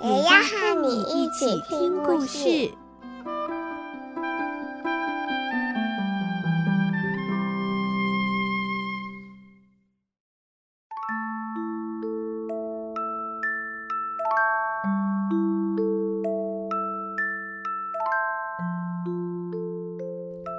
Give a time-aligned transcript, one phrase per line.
[0.00, 2.70] 也要和你一起听故事。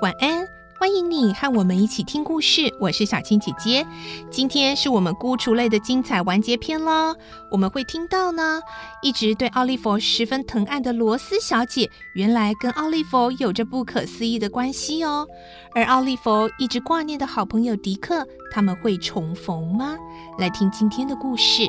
[0.00, 0.46] 晚安，
[0.84, 2.70] 欢迎你和我们一起听故事。
[2.78, 3.86] 我是小青姐姐，
[4.30, 7.16] 今天是我们孤雏泪的精彩完结篇喽。
[7.50, 8.60] 我们会听到呢，
[9.00, 15.26] 一直对奥利弗十分疼爱的罗斯小姐，原来跟奥利弗有着不可思议的关系哦。
[15.74, 19.96] 而奥利弗一直挂念的好朋友迪克，他们会重逢吗？
[20.38, 21.66] 来听今天的故事。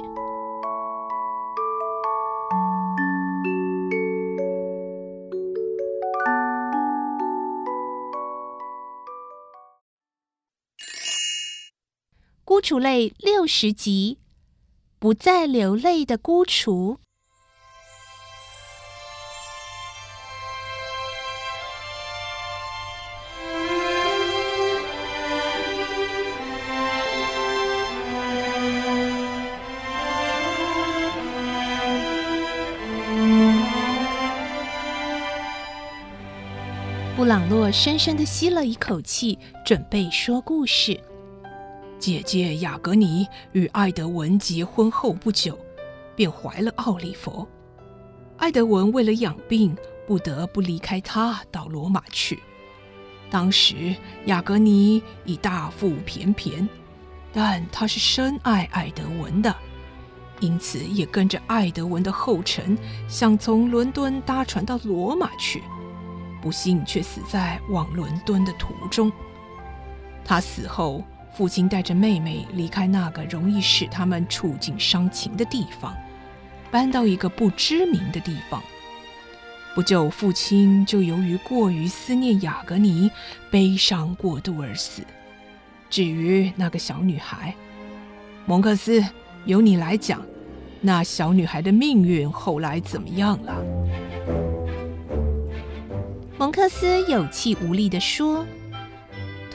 [12.47, 14.19] 孤雏泪六十集，
[14.99, 16.99] 不再流泪的孤雏。
[37.17, 41.14] 布朗洛深深的吸了一口气，准备说故事。
[41.97, 45.57] 姐姐雅格尼与艾德文结婚后不久，
[46.15, 47.47] 便怀了奥利弗。
[48.37, 52.43] 艾德文为了养病，不得不离开他到罗马去。
[53.29, 56.67] 当时雅格尼已大腹便便，
[57.33, 59.55] 但她是深爱艾德文的，
[60.41, 62.77] 因此也跟着艾德文的后尘，
[63.07, 65.63] 想从伦敦搭船到罗马去。
[66.41, 69.11] 不幸却死在往伦敦的途中。
[70.23, 71.03] 他死后。
[71.35, 75.93] 父亲带着妹妹离开那个容易使他们触景伤情的地方，
[76.71, 78.63] 搬到一个不知名的地方。
[79.73, 83.11] 不久，父亲就由于过于思念雅格尼，
[83.51, 85.03] 悲伤过度而死。
[85.89, 87.53] 至于那个小女孩，
[88.45, 89.03] 蒙克斯，
[89.43, 90.25] 由你来讲，
[90.79, 93.61] 那小女孩的命运后来怎么样了？
[96.37, 98.45] 蒙克斯有气无力地说。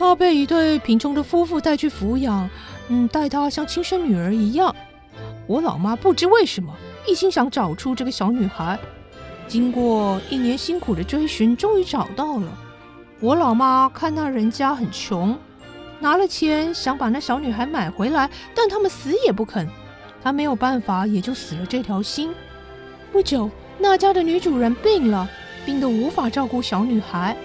[0.00, 2.48] 她被一对贫穷的夫妇带去抚养，
[2.88, 4.74] 嗯，待她像亲生女儿一样。
[5.46, 6.74] 我老妈不知为什么
[7.06, 8.78] 一心想找出这个小女孩，
[9.46, 12.50] 经过一年辛苦的追寻，终于找到了。
[13.20, 15.38] 我老妈看那人家很穷，
[15.98, 19.68] 拿了钱想把那小女孩买回来，但他们死也不肯。
[20.24, 22.32] 她没有办法，也就死了这条心。
[23.12, 25.28] 不久，那家的女主人病了，
[25.66, 27.36] 病得无法照顾小女孩。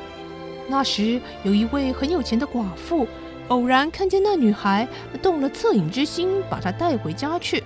[0.67, 3.07] 那时有一位很有钱的寡妇，
[3.49, 4.87] 偶然看见那女孩，
[5.21, 7.63] 动了恻隐之心，把她带回家去。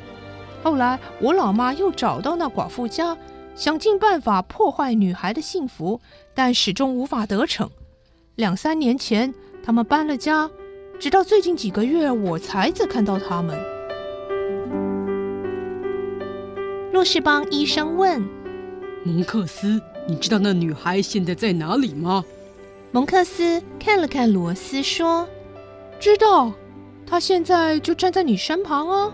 [0.61, 3.17] 后来我老妈又找到那寡妇家，
[3.55, 6.01] 想尽办法破坏女孩的幸福，
[6.33, 7.69] 但始终无法得逞。
[8.35, 9.33] 两三年前，
[9.63, 10.49] 他们搬了家，
[10.99, 13.57] 直到最近几个月，我才再看到他们。
[16.91, 18.21] 洛士邦医生问
[19.05, 22.25] ：“蒙克斯，你知道那女孩现在在哪里吗？”
[22.91, 25.29] 蒙克斯看了看罗斯，说
[26.01, 26.51] ：“知道，
[27.05, 29.13] 他现在就站在你身旁啊。”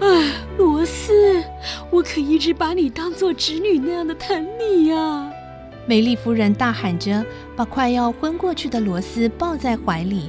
[0.00, 1.42] 哎，罗斯，
[1.90, 5.32] 我可一直把你当做侄女那样的疼你呀！
[5.86, 7.24] 美丽夫人大喊着，
[7.56, 10.28] 把快要昏过去的罗斯抱在怀里。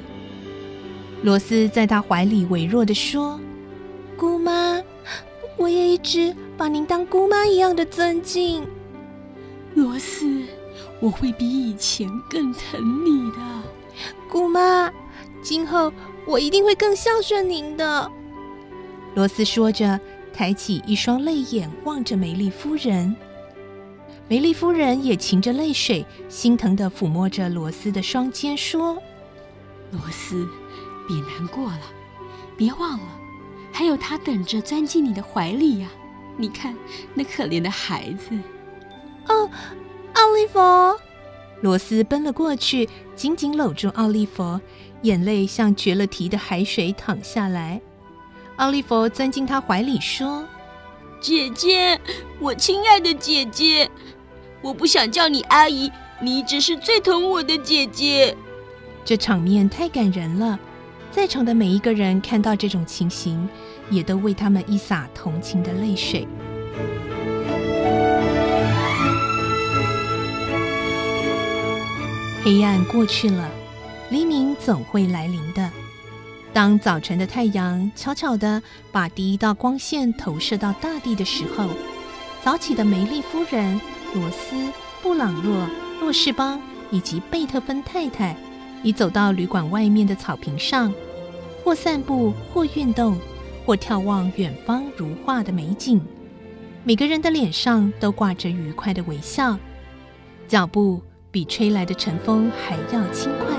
[1.23, 3.37] 罗斯在她怀里微弱地说
[4.15, 4.81] ：“姑妈，
[5.57, 8.65] 我也一直把您当姑妈一样的尊敬。”
[9.73, 10.43] 罗斯，
[10.99, 13.37] 我会比以前更疼你的，
[14.29, 14.91] 姑妈。
[15.41, 15.91] 今后
[16.27, 18.11] 我一定会更孝顺您的。
[19.15, 19.99] 罗斯说着，
[20.33, 23.15] 抬起一双泪眼望着梅丽夫人。
[24.27, 29.01] 梅丽夫人也噙着泪水，心疼地抚摸着罗斯的双肩，说
[29.91, 30.47] ：“罗斯，
[31.07, 31.81] 别难过了，
[32.55, 33.19] 别忘了，
[33.73, 35.89] 还有他等着钻进你的怀里呀。
[36.37, 36.75] 你看
[37.13, 38.37] 那可怜的孩子。”
[39.27, 39.49] 哦，
[40.13, 40.59] 奥利弗！
[41.61, 44.59] 罗斯奔了过去，紧紧搂住奥利弗，
[45.03, 47.79] 眼泪像绝了堤的海水淌下来。
[48.55, 50.43] 奥利弗钻进他怀里说
[51.21, 51.99] ：“姐姐，
[52.39, 53.89] 我亲爱的姐姐，
[54.61, 58.35] 我不想叫你阿姨，你一直是最疼我的姐姐。
[59.05, 60.59] 这场面太感人了，
[61.11, 63.47] 在场的每一个人看到这种情形，
[63.89, 66.27] 也都为他们一洒同情的泪水。
[72.43, 73.47] 黑暗过去了，
[74.09, 75.69] 黎明总会来临的。
[76.51, 78.59] 当早晨的太阳悄悄地
[78.91, 81.67] 把第一道光线投射到大地的时候，
[82.43, 83.79] 早起的梅丽夫人、
[84.15, 84.55] 罗斯、
[85.03, 86.59] 布朗洛、洛士邦
[86.89, 88.35] 以及贝特芬太太，
[88.81, 90.91] 已走到旅馆外面的草坪上，
[91.63, 93.19] 或散步，或运动，
[93.67, 96.01] 或眺望远方如画的美景。
[96.83, 99.55] 每个人的脸上都挂着愉快的微笑，
[100.47, 100.99] 脚步
[101.31, 103.55] 比吹来的晨风还要轻快。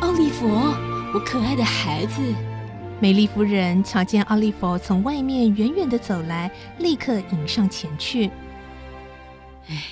[0.00, 0.48] 奥利弗，
[1.12, 2.22] 我可爱的孩子。
[3.00, 8.30] 美丽夫人瞧见奥利弗从外面远远地走来，立刻迎上前去。
[9.68, 9.84] 哎，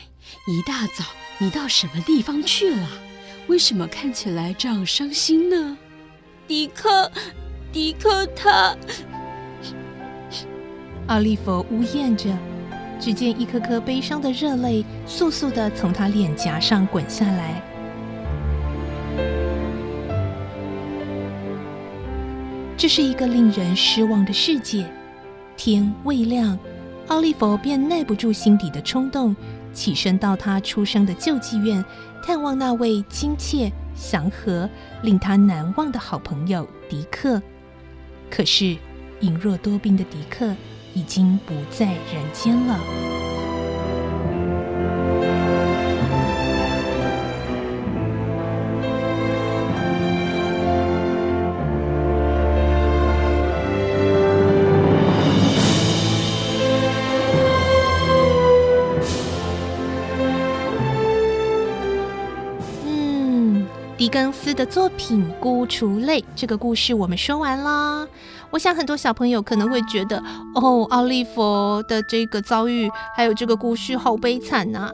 [0.47, 1.05] 一大早
[1.37, 2.89] 你到什么地方去了？
[3.49, 5.77] 为什么看起来这样伤心呢？
[6.47, 7.13] 迪克，
[7.71, 8.75] 迪克他……
[11.09, 12.29] 奥利弗呜咽着，
[13.01, 17.63] 只见一颗颗悲伤的热泪簌簌的从他脸颊上滚下来。
[22.77, 24.87] 这是一个令人失望的世界。
[25.57, 26.59] 天未亮，
[27.07, 29.35] 奥利弗便耐不住心底的冲动，
[29.73, 31.83] 起身到他出生的旧妓院，
[32.23, 34.69] 探望那位亲切、祥和、
[35.03, 37.41] 令他难忘的好朋友迪克。
[38.31, 38.77] 可是，
[39.21, 40.55] 隐弱多病的迪克
[40.99, 42.77] 已经不在人间了。
[62.85, 63.65] 嗯
[63.97, 68.09] 狄更斯的作品《孤雏泪》这个故事我们说完了。
[68.51, 70.23] 我想很多小朋友可能会觉得，
[70.55, 74.91] 哦，奥利弗的这个遭遇还有这个故事好悲惨呐。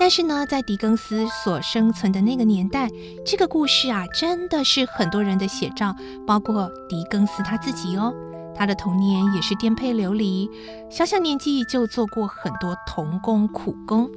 [0.00, 2.88] 但是呢，在狄更斯所生存的那个年代，
[3.26, 5.94] 这个故事啊，真的是很多人的写照，
[6.26, 8.14] 包括狄更斯他自己哦。
[8.54, 10.48] 他的童年也是颠沛流离，
[10.90, 14.08] 小小年纪就做过很多童工苦工。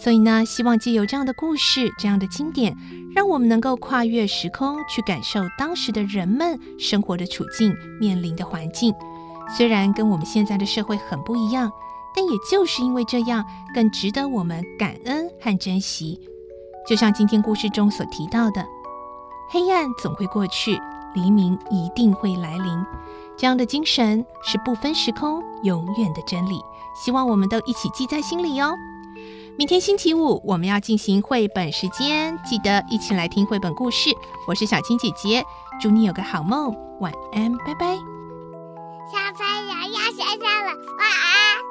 [0.00, 2.76] 所以呢，希望借由这样的故事，这样的经典，
[3.14, 8.94] 让我们能够跨越时空，去感受当时的人们生活的处境、面临的环境。
[9.56, 11.72] 虽然跟我们现在的社会很不一样，
[12.14, 16.20] 但也就是因为这样，更值得我们感恩和珍惜。
[16.88, 18.64] 就像今天故事中所提到的，
[19.50, 20.80] 黑暗总会过去，
[21.14, 22.86] 黎明一定会来临。
[23.36, 26.60] 这样的精神是不分时空、永远的真理。
[26.94, 28.74] 希望我们都一起记在心里哦。
[29.58, 34.08] 明天星期五，我们要进行绘本时间，记得一起来听绘本故事。
[34.46, 35.44] 我是小青姐姐，
[35.80, 37.96] 祝你有个好梦，晚安，拜拜。
[39.10, 41.67] 小朋友要睡觉了，晚安。